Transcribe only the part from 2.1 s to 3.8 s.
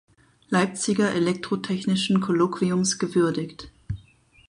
Kolloquiums gewürdigt.